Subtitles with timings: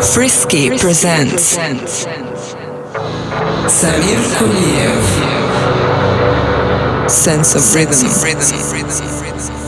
[0.00, 2.04] Frisky, Frisky presents, presents
[3.68, 5.04] Samir Kuliev
[7.10, 8.08] Sense of Rhythm.
[8.24, 9.65] rhythm.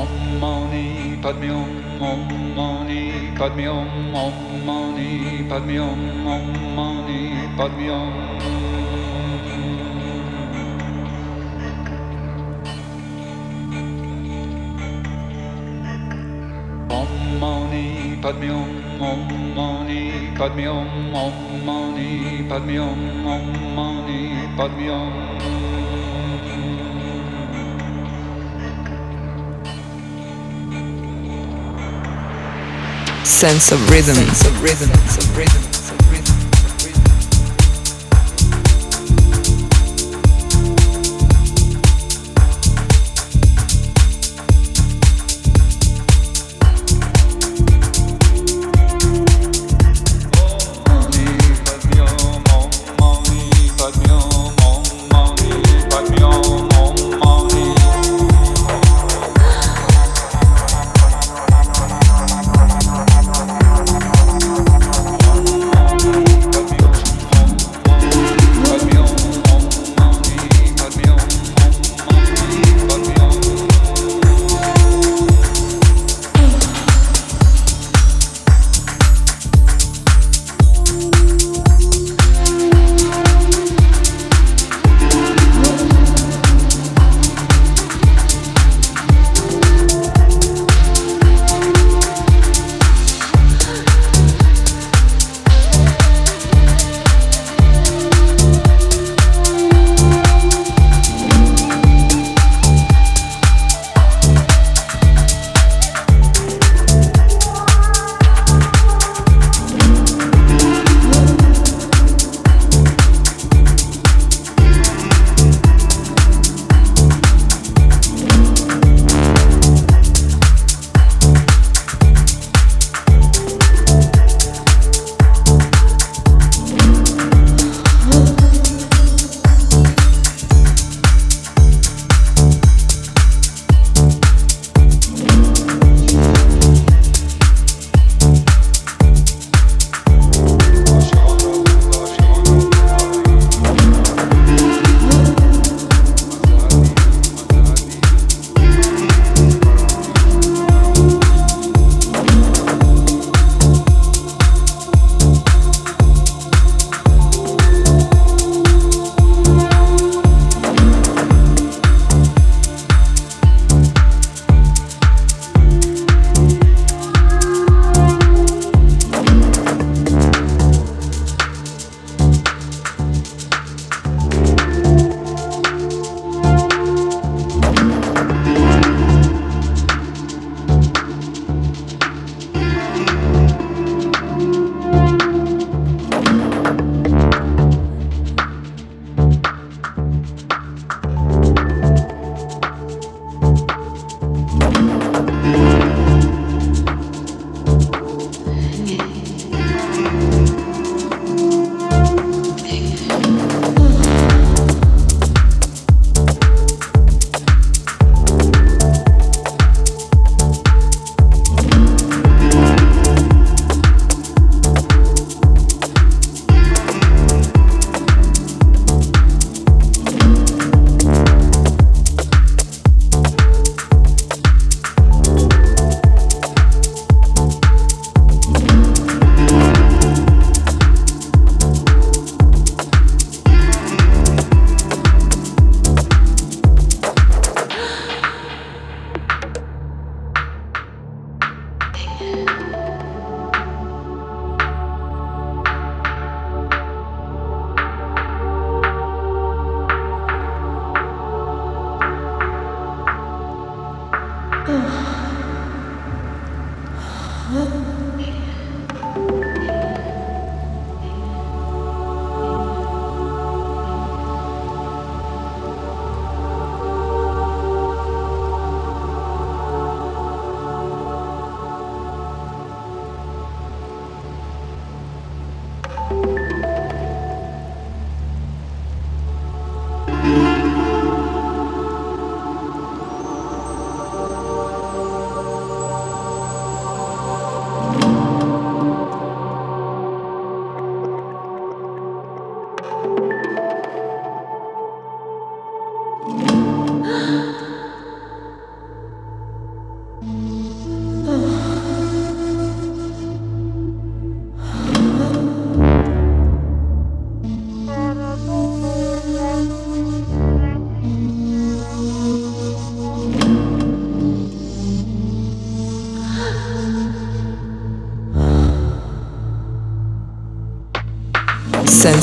[0.00, 0.84] om mani
[1.22, 1.72] padme om
[2.10, 2.20] om
[2.56, 3.02] mani
[3.38, 5.10] padme om om mani
[5.50, 6.02] padme om
[6.34, 6.46] om
[6.76, 7.20] mani
[7.58, 8.14] padme om.
[17.00, 17.86] Om mani
[18.22, 18.72] padme om
[19.10, 19.20] om
[19.56, 20.02] mani
[20.38, 22.10] padme om om mani
[22.48, 24.20] padme om om mani
[24.56, 25.59] padme om.
[33.40, 35.69] sense of rhythm.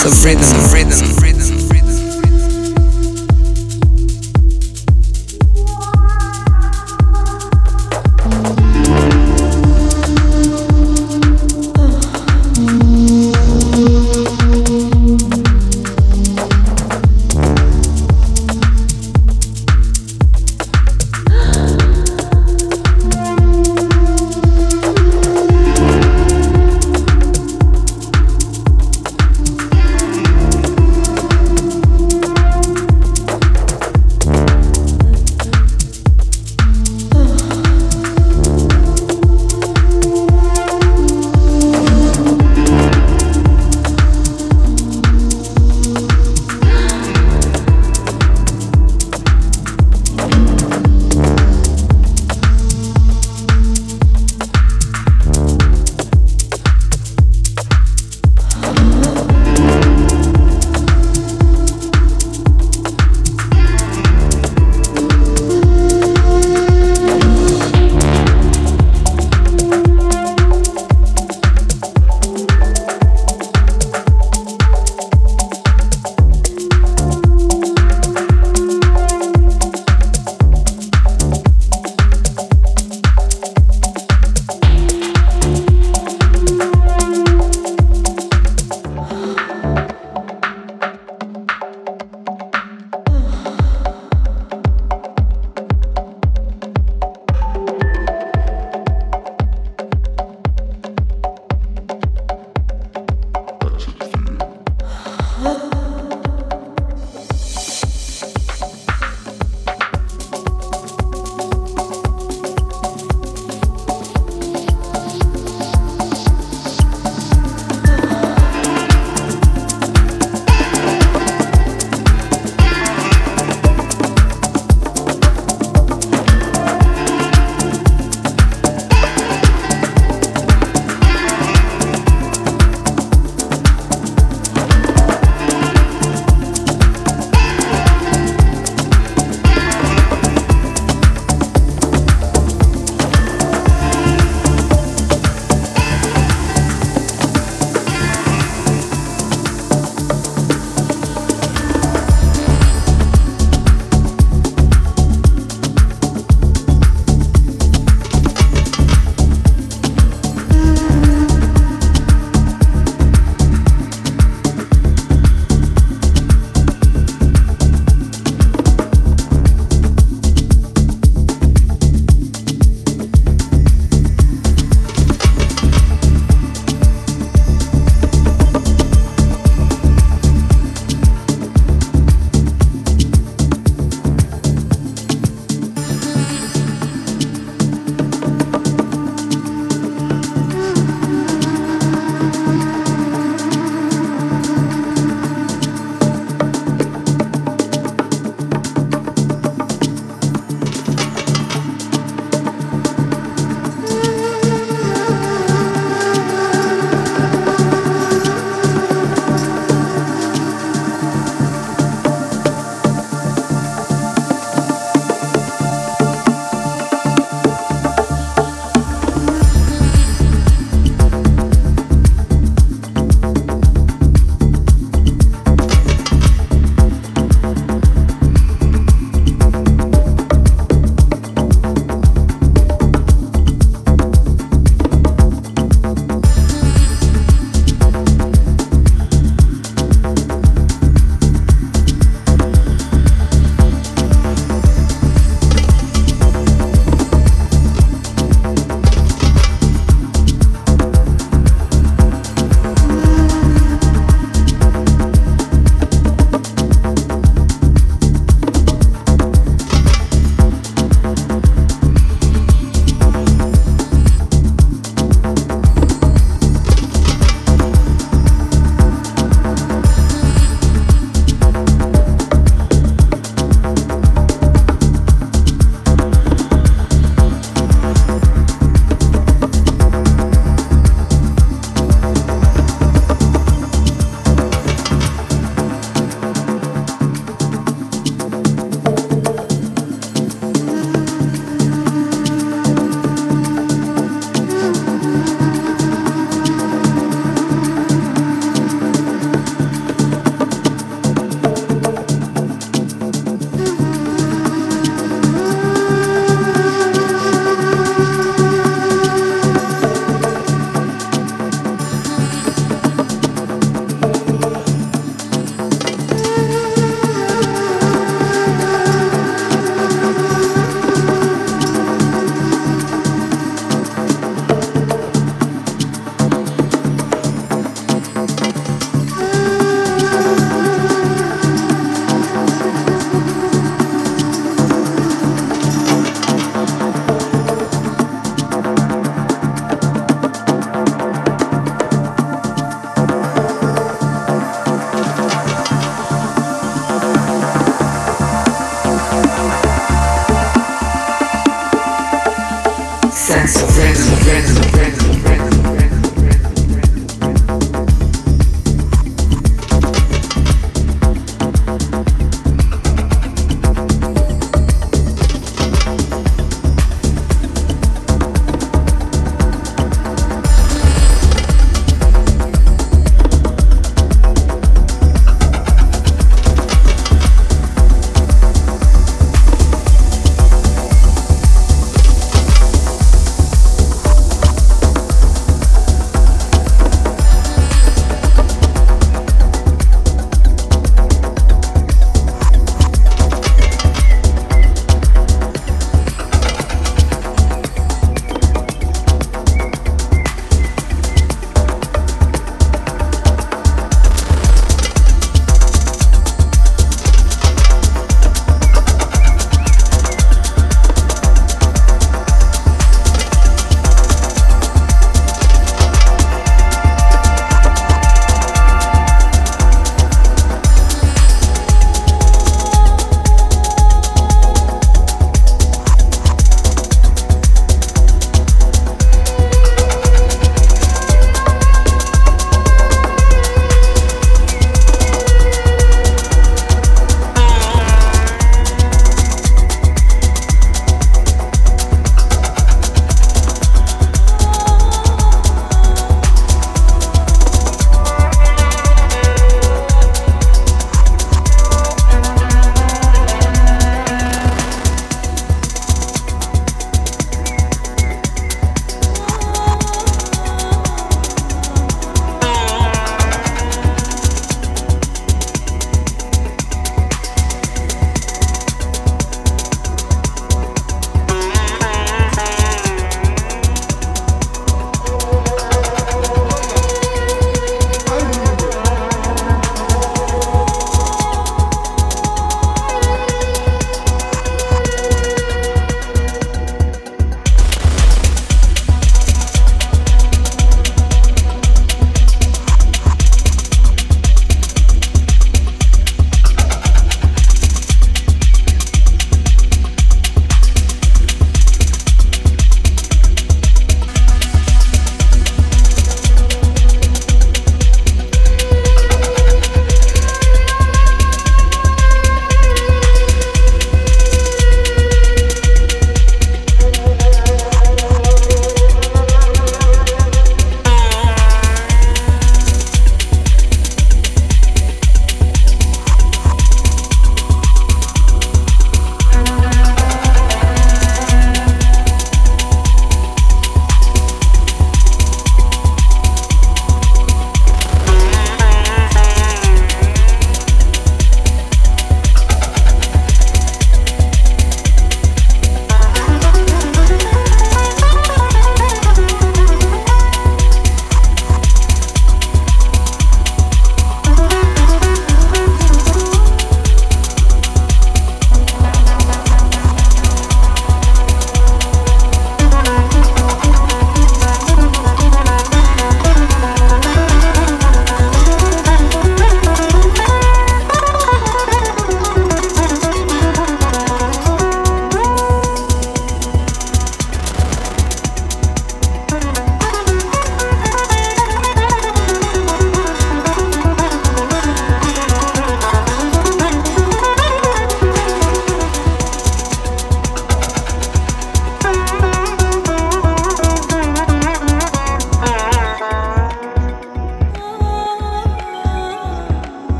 [0.00, 1.31] Of rhythm, rhythm, rhythm.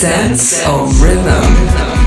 [0.00, 1.99] Sense of rhythm.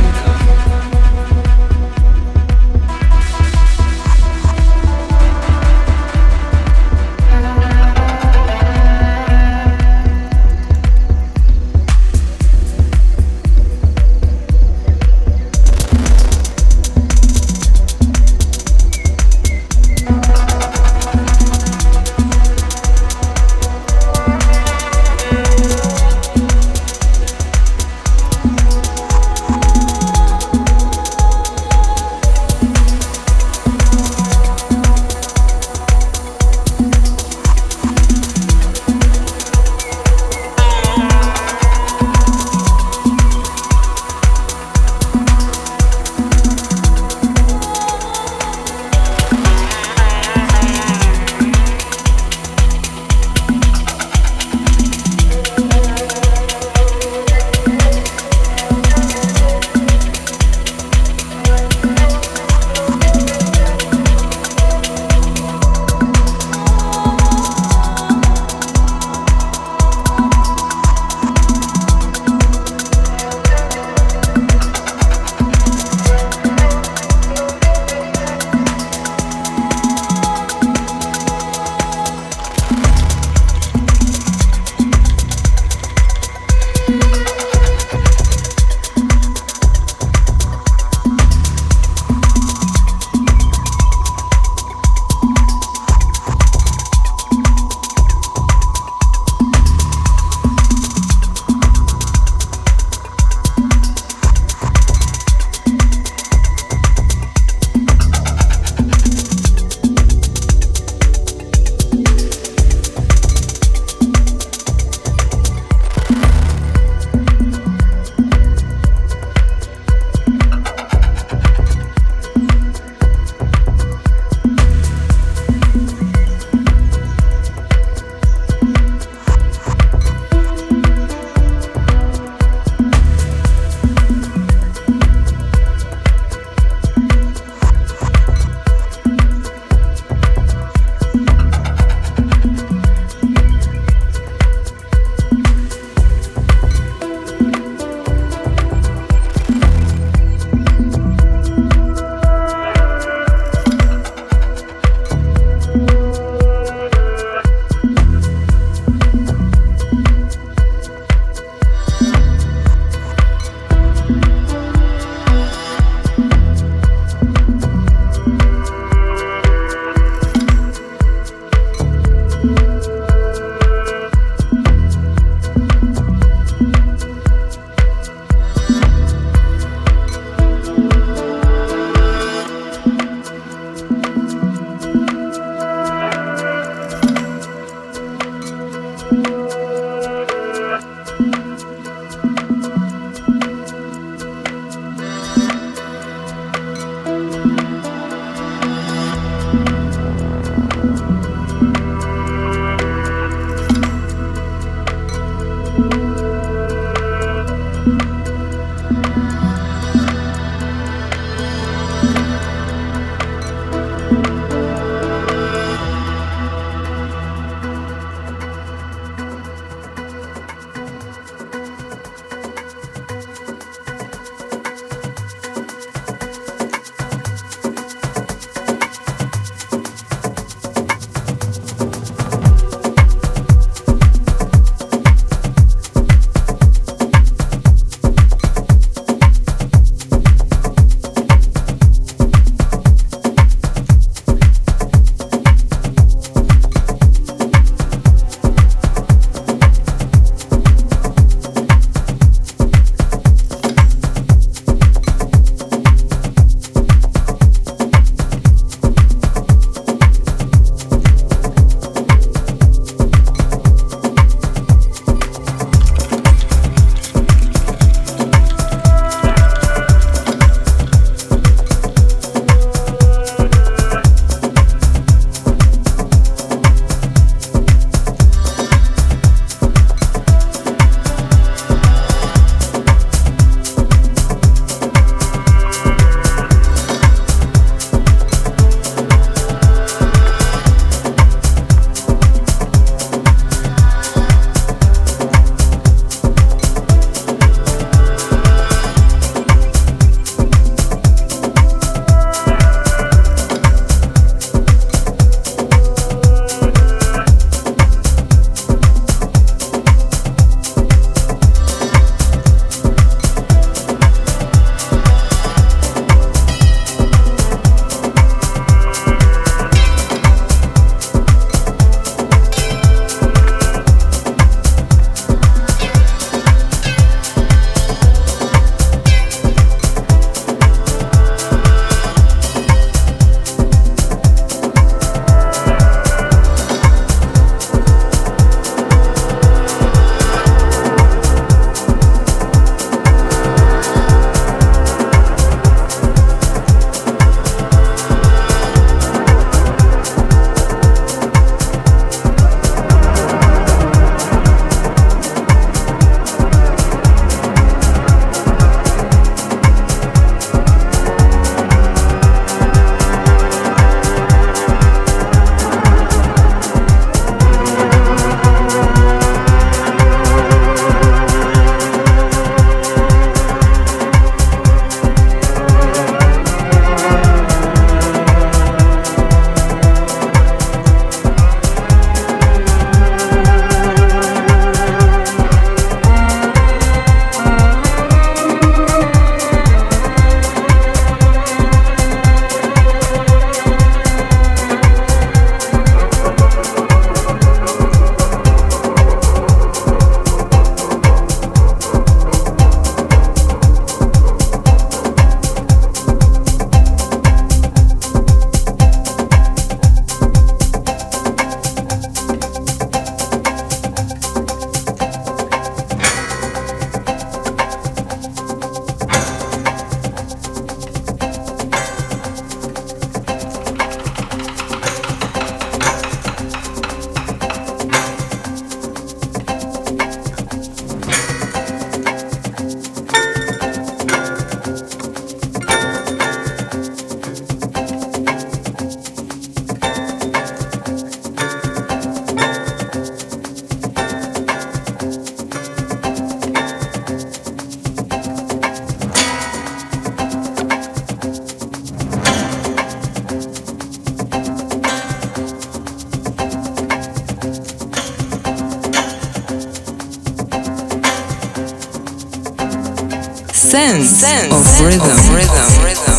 [464.23, 465.11] Sense, of rhythm.
[465.11, 465.83] Of rhythm.
[465.83, 466.12] rhythm.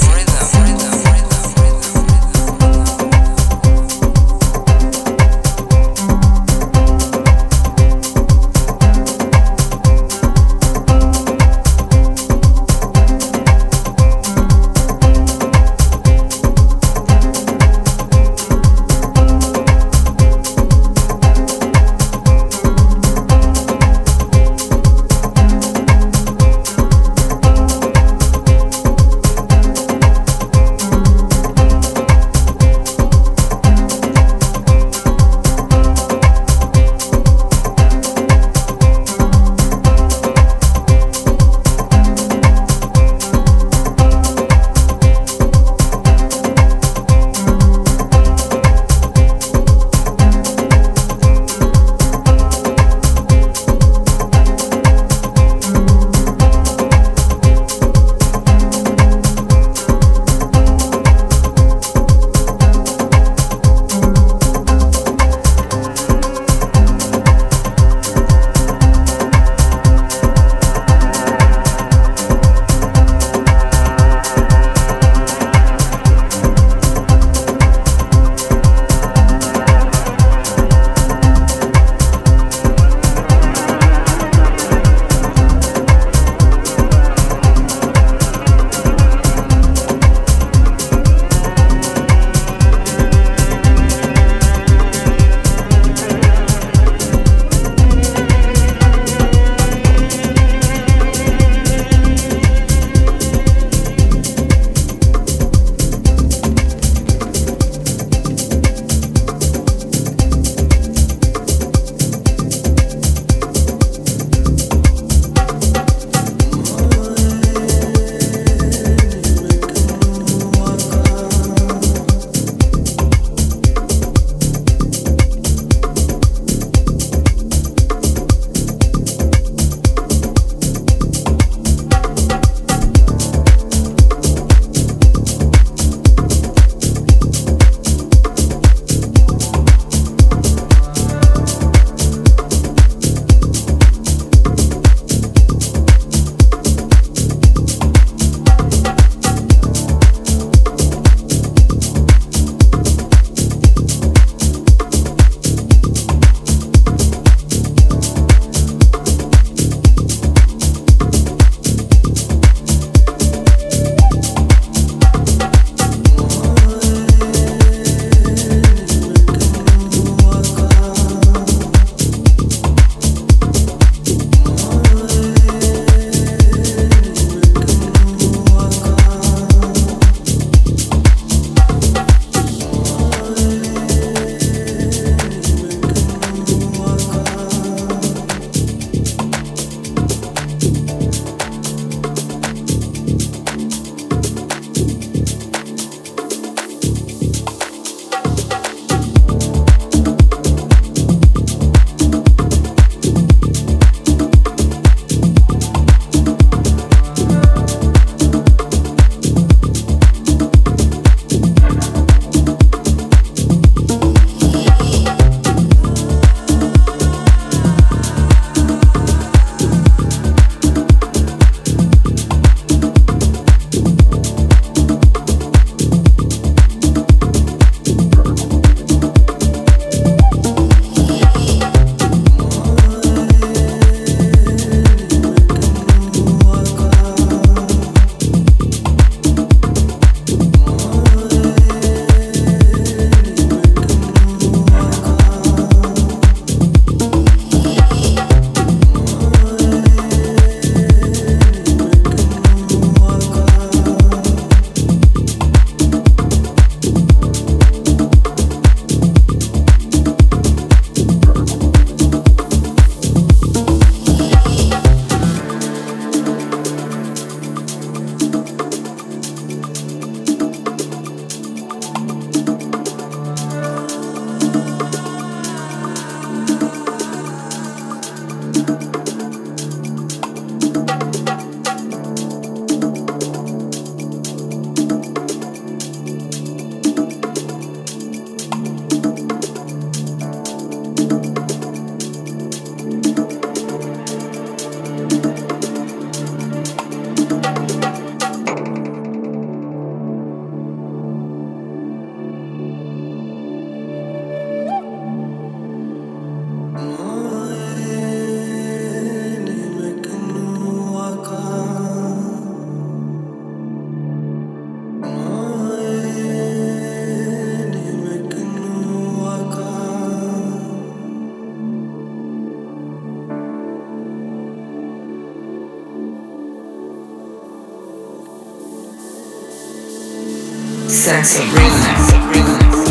[331.05, 332.84] Sense of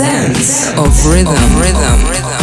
[0.00, 2.39] sense of rhythm, rhythm, rhythm.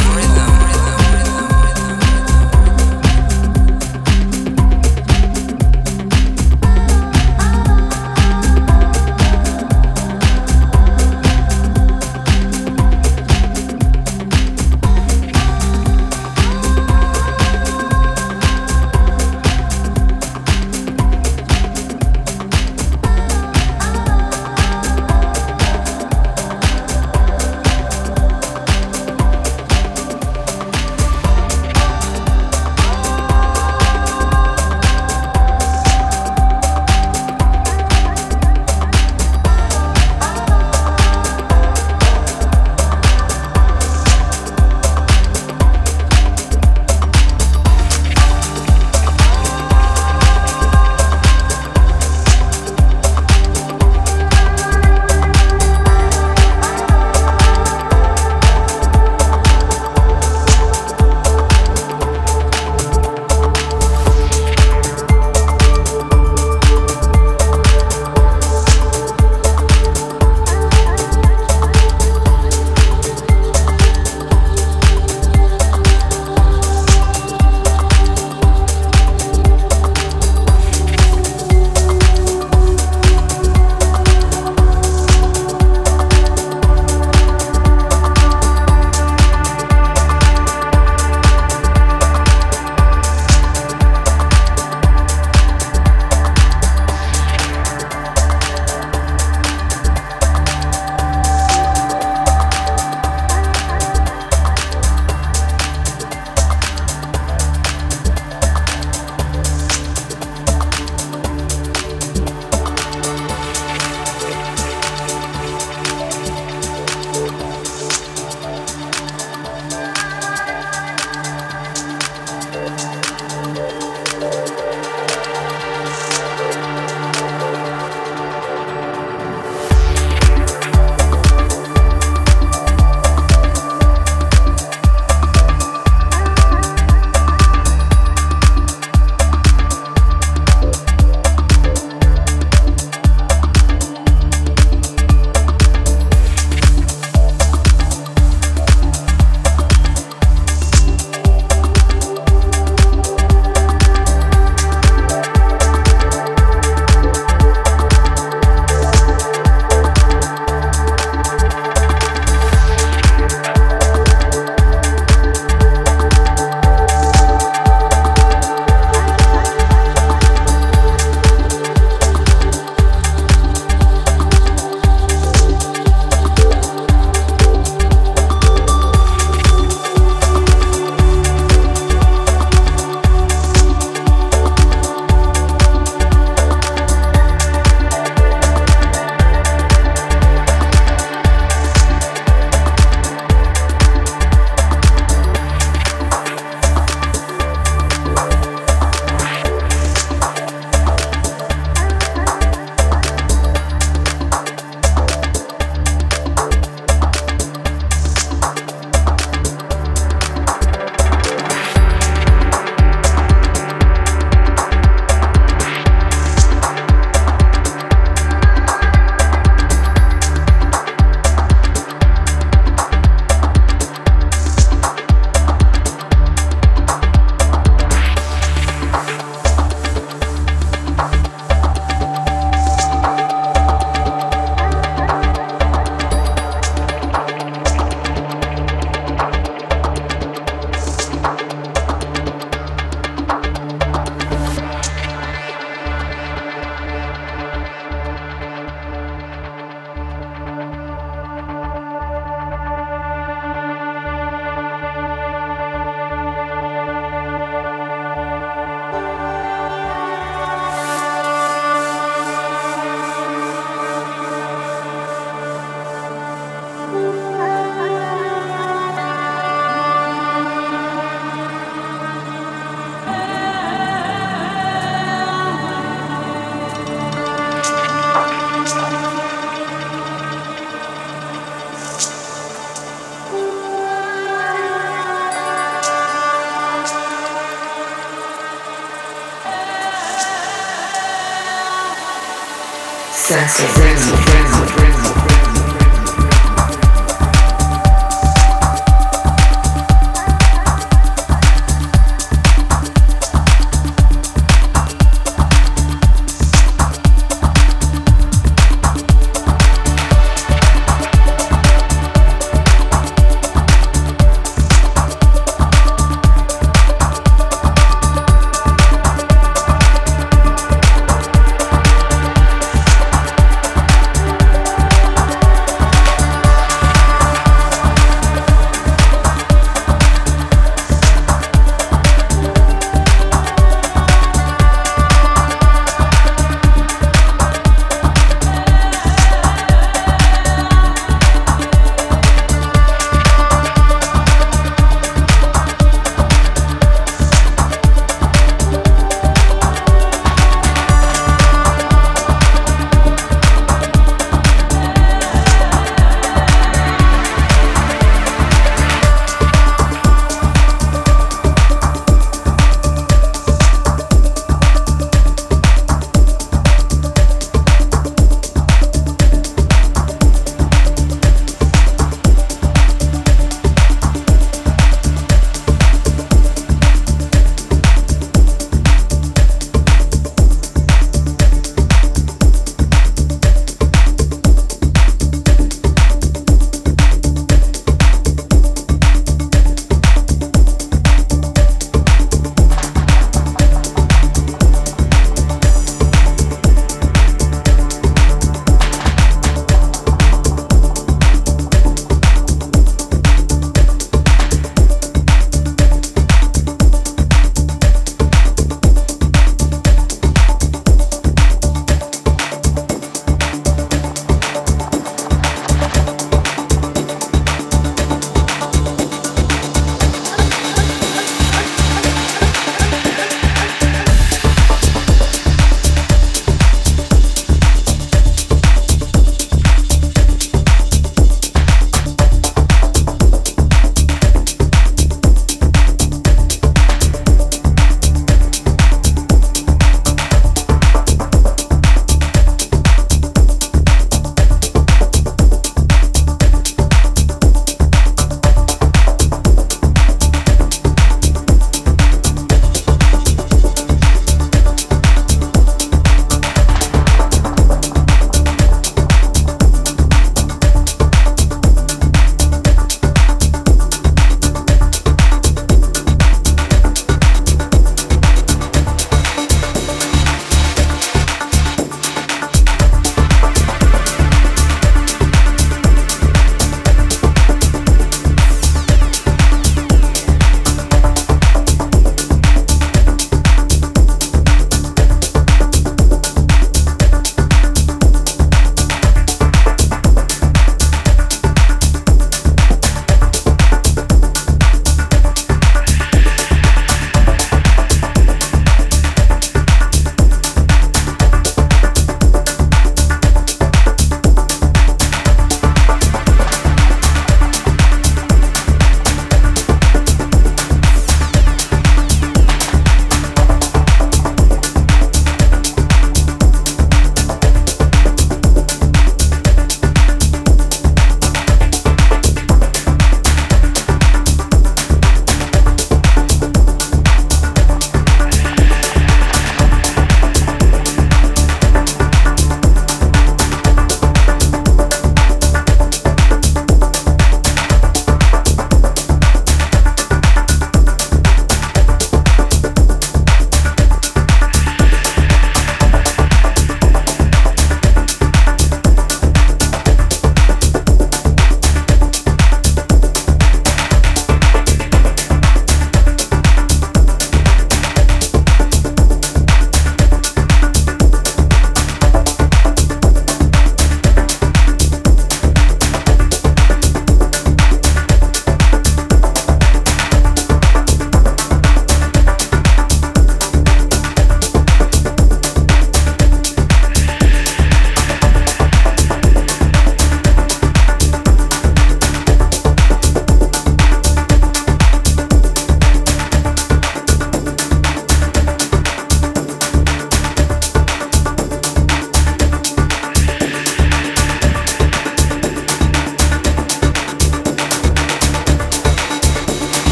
[293.47, 294.26] Sense of rhythm.